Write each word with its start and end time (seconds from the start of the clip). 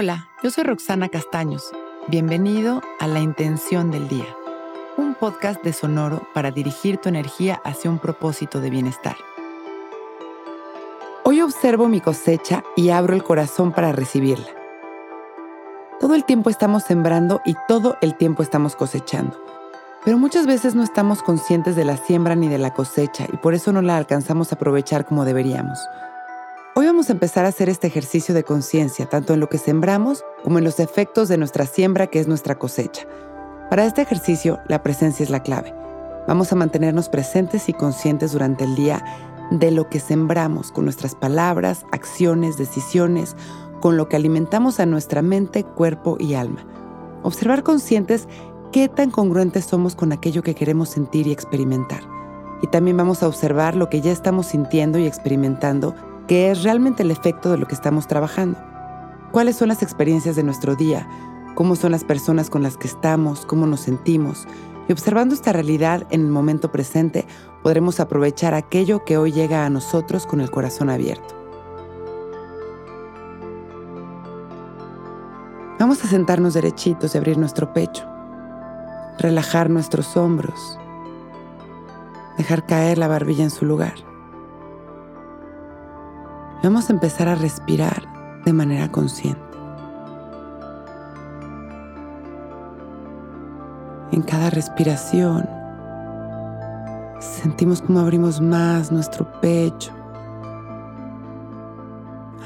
Hola, 0.00 0.28
yo 0.44 0.50
soy 0.52 0.62
Roxana 0.62 1.08
Castaños. 1.08 1.72
Bienvenido 2.06 2.82
a 3.00 3.08
La 3.08 3.18
Intención 3.18 3.90
del 3.90 4.06
Día, 4.06 4.28
un 4.96 5.16
podcast 5.16 5.60
de 5.64 5.72
Sonoro 5.72 6.22
para 6.32 6.52
dirigir 6.52 6.98
tu 6.98 7.08
energía 7.08 7.60
hacia 7.64 7.90
un 7.90 7.98
propósito 7.98 8.60
de 8.60 8.70
bienestar. 8.70 9.16
Hoy 11.24 11.40
observo 11.40 11.88
mi 11.88 12.00
cosecha 12.00 12.62
y 12.76 12.90
abro 12.90 13.16
el 13.16 13.24
corazón 13.24 13.72
para 13.72 13.90
recibirla. 13.90 14.46
Todo 15.98 16.14
el 16.14 16.24
tiempo 16.24 16.48
estamos 16.48 16.84
sembrando 16.84 17.40
y 17.44 17.56
todo 17.66 17.96
el 18.00 18.14
tiempo 18.14 18.44
estamos 18.44 18.76
cosechando. 18.76 19.36
Pero 20.04 20.16
muchas 20.16 20.46
veces 20.46 20.76
no 20.76 20.84
estamos 20.84 21.24
conscientes 21.24 21.74
de 21.74 21.84
la 21.84 21.96
siembra 21.96 22.36
ni 22.36 22.46
de 22.46 22.58
la 22.58 22.72
cosecha 22.72 23.26
y 23.32 23.36
por 23.38 23.52
eso 23.52 23.72
no 23.72 23.82
la 23.82 23.96
alcanzamos 23.96 24.52
a 24.52 24.54
aprovechar 24.54 25.06
como 25.06 25.24
deberíamos. 25.24 25.80
Hoy 26.78 26.86
vamos 26.86 27.08
a 27.10 27.12
empezar 27.12 27.44
a 27.44 27.48
hacer 27.48 27.68
este 27.68 27.88
ejercicio 27.88 28.36
de 28.36 28.44
conciencia, 28.44 29.06
tanto 29.06 29.34
en 29.34 29.40
lo 29.40 29.48
que 29.48 29.58
sembramos 29.58 30.24
como 30.44 30.58
en 30.58 30.64
los 30.64 30.78
efectos 30.78 31.28
de 31.28 31.36
nuestra 31.36 31.66
siembra, 31.66 32.06
que 32.06 32.20
es 32.20 32.28
nuestra 32.28 32.56
cosecha. 32.56 33.04
Para 33.68 33.84
este 33.84 34.00
ejercicio, 34.00 34.60
la 34.68 34.84
presencia 34.84 35.24
es 35.24 35.30
la 35.30 35.42
clave. 35.42 35.74
Vamos 36.28 36.52
a 36.52 36.54
mantenernos 36.54 37.08
presentes 37.08 37.68
y 37.68 37.72
conscientes 37.72 38.30
durante 38.30 38.62
el 38.62 38.76
día 38.76 39.04
de 39.50 39.72
lo 39.72 39.88
que 39.88 39.98
sembramos 39.98 40.70
con 40.70 40.84
nuestras 40.84 41.16
palabras, 41.16 41.84
acciones, 41.90 42.58
decisiones, 42.58 43.34
con 43.80 43.96
lo 43.96 44.08
que 44.08 44.14
alimentamos 44.14 44.78
a 44.78 44.86
nuestra 44.86 45.20
mente, 45.20 45.64
cuerpo 45.64 46.16
y 46.20 46.34
alma. 46.34 46.64
Observar 47.24 47.64
conscientes 47.64 48.28
qué 48.70 48.88
tan 48.88 49.10
congruentes 49.10 49.64
somos 49.64 49.96
con 49.96 50.12
aquello 50.12 50.44
que 50.44 50.54
queremos 50.54 50.90
sentir 50.90 51.26
y 51.26 51.32
experimentar. 51.32 52.02
Y 52.62 52.68
también 52.68 52.96
vamos 52.96 53.24
a 53.24 53.26
observar 53.26 53.74
lo 53.74 53.88
que 53.88 54.00
ya 54.00 54.12
estamos 54.12 54.46
sintiendo 54.46 54.96
y 55.00 55.08
experimentando 55.08 55.96
que 56.28 56.50
es 56.50 56.62
realmente 56.62 57.02
el 57.02 57.10
efecto 57.10 57.50
de 57.50 57.58
lo 57.58 57.66
que 57.66 57.74
estamos 57.74 58.06
trabajando. 58.06 58.58
¿Cuáles 59.32 59.56
son 59.56 59.68
las 59.68 59.82
experiencias 59.82 60.36
de 60.36 60.44
nuestro 60.44 60.76
día? 60.76 61.08
¿Cómo 61.54 61.74
son 61.74 61.90
las 61.90 62.04
personas 62.04 62.50
con 62.50 62.62
las 62.62 62.76
que 62.76 62.86
estamos? 62.86 63.44
¿Cómo 63.46 63.66
nos 63.66 63.80
sentimos? 63.80 64.46
Y 64.88 64.92
observando 64.92 65.34
esta 65.34 65.52
realidad 65.52 66.06
en 66.10 66.20
el 66.20 66.28
momento 66.28 66.70
presente, 66.70 67.26
podremos 67.62 67.98
aprovechar 67.98 68.54
aquello 68.54 69.04
que 69.04 69.16
hoy 69.16 69.32
llega 69.32 69.64
a 69.64 69.70
nosotros 69.70 70.26
con 70.26 70.40
el 70.40 70.50
corazón 70.50 70.90
abierto. 70.90 71.34
Vamos 75.78 76.04
a 76.04 76.08
sentarnos 76.08 76.54
derechitos 76.54 77.14
y 77.14 77.18
abrir 77.18 77.38
nuestro 77.38 77.72
pecho, 77.72 78.04
relajar 79.18 79.70
nuestros 79.70 80.16
hombros, 80.16 80.78
dejar 82.36 82.66
caer 82.66 82.98
la 82.98 83.08
barbilla 83.08 83.44
en 83.44 83.50
su 83.50 83.64
lugar. 83.64 83.94
Vamos 86.62 86.90
a 86.90 86.92
empezar 86.92 87.28
a 87.28 87.36
respirar 87.36 88.02
de 88.44 88.52
manera 88.52 88.90
consciente. 88.90 89.40
En 94.10 94.22
cada 94.22 94.50
respiración 94.50 95.48
sentimos 97.20 97.80
como 97.80 98.00
abrimos 98.00 98.40
más 98.40 98.90
nuestro 98.90 99.30
pecho, 99.40 99.92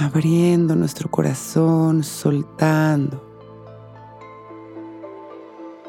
abriendo 0.00 0.74
nuestro 0.74 1.08
corazón, 1.08 2.02
soltando, 2.02 3.24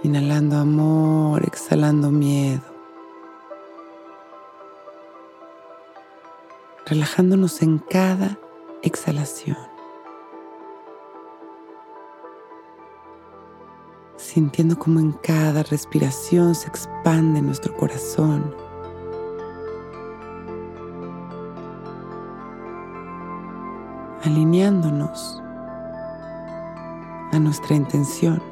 inhalando 0.03 0.57
amor, 0.57 1.43
exhalando 1.43 2.11
miedo. 2.11 2.70
Relajándonos 6.91 7.61
en 7.61 7.77
cada 7.77 8.37
exhalación. 8.83 9.55
Sintiendo 14.17 14.77
como 14.77 14.99
en 14.99 15.13
cada 15.13 15.63
respiración 15.63 16.53
se 16.53 16.67
expande 16.67 17.41
nuestro 17.41 17.77
corazón. 17.77 18.53
Alineándonos 24.23 25.41
a 27.31 27.39
nuestra 27.39 27.77
intención. 27.77 28.43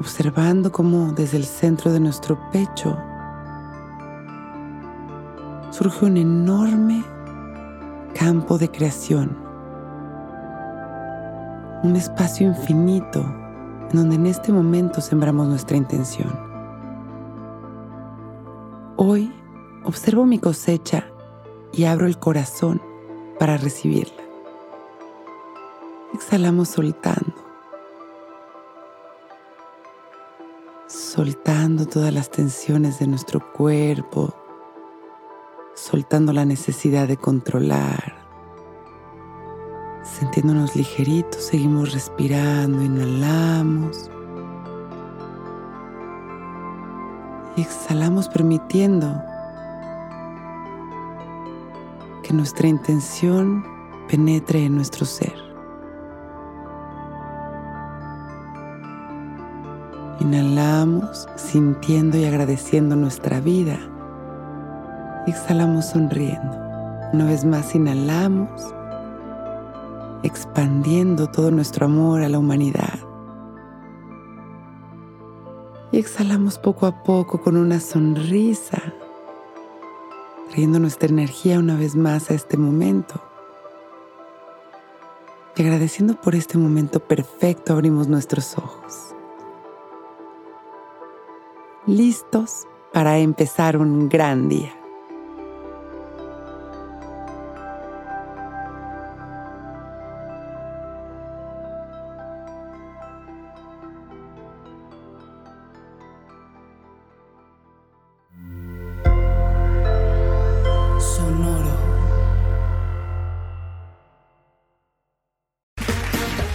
Observando 0.00 0.72
cómo 0.72 1.12
desde 1.12 1.36
el 1.36 1.44
centro 1.44 1.92
de 1.92 2.00
nuestro 2.00 2.50
pecho 2.50 2.98
surge 5.80 6.04
un 6.04 6.18
enorme 6.18 7.02
campo 8.14 8.58
de 8.58 8.70
creación, 8.70 9.34
un 11.82 11.96
espacio 11.96 12.48
infinito 12.48 13.20
en 13.88 13.96
donde 13.96 14.16
en 14.16 14.26
este 14.26 14.52
momento 14.52 15.00
sembramos 15.00 15.48
nuestra 15.48 15.78
intención. 15.78 16.28
Hoy 18.98 19.32
observo 19.82 20.26
mi 20.26 20.38
cosecha 20.38 21.06
y 21.72 21.84
abro 21.84 22.04
el 22.04 22.18
corazón 22.18 22.82
para 23.38 23.56
recibirla. 23.56 24.22
Exhalamos 26.12 26.68
soltando. 26.68 27.32
Soltando 30.86 31.86
todas 31.86 32.12
las 32.12 32.30
tensiones 32.30 32.98
de 32.98 33.06
nuestro 33.06 33.50
cuerpo, 33.54 34.34
soltando 35.90 36.32
la 36.32 36.44
necesidad 36.44 37.08
de 37.08 37.16
controlar. 37.16 38.14
Sintiéndonos 40.04 40.76
ligeritos, 40.76 41.42
seguimos 41.42 41.92
respirando, 41.92 42.80
inhalamos. 42.80 44.08
Y 47.56 47.62
exhalamos 47.62 48.28
permitiendo 48.28 49.20
que 52.22 52.34
nuestra 52.34 52.68
intención 52.68 53.64
penetre 54.08 54.64
en 54.66 54.76
nuestro 54.76 55.04
ser. 55.04 55.34
Inhalamos 60.20 61.26
sintiendo 61.34 62.16
y 62.16 62.26
agradeciendo 62.26 62.94
nuestra 62.94 63.40
vida 63.40 63.90
exhalamos 65.26 65.86
sonriendo. 65.86 66.56
Una 67.12 67.26
vez 67.26 67.44
más 67.44 67.74
inhalamos, 67.74 68.48
expandiendo 70.22 71.26
todo 71.26 71.50
nuestro 71.50 71.86
amor 71.86 72.22
a 72.22 72.28
la 72.28 72.38
humanidad. 72.38 72.98
Y 75.92 75.98
exhalamos 75.98 76.58
poco 76.58 76.86
a 76.86 77.02
poco 77.02 77.40
con 77.40 77.56
una 77.56 77.80
sonrisa, 77.80 78.80
trayendo 80.48 80.78
nuestra 80.78 81.08
energía 81.08 81.58
una 81.58 81.76
vez 81.76 81.96
más 81.96 82.30
a 82.30 82.34
este 82.34 82.56
momento. 82.56 83.20
Y 85.56 85.62
agradeciendo 85.62 86.14
por 86.20 86.34
este 86.34 86.58
momento 86.58 87.00
perfecto, 87.00 87.72
abrimos 87.72 88.06
nuestros 88.06 88.56
ojos. 88.56 89.14
Listos 91.86 92.66
para 92.92 93.18
empezar 93.18 93.76
un 93.76 94.08
gran 94.08 94.48
día. 94.48 94.79